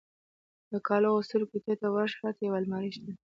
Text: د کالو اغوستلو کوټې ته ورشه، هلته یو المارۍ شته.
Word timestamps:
د 0.71 0.73
کالو 0.87 1.07
اغوستلو 1.13 1.49
کوټې 1.51 1.73
ته 1.81 1.87
ورشه، 1.91 2.15
هلته 2.21 2.41
یو 2.43 2.55
المارۍ 2.59 2.91
شته. 2.95 3.11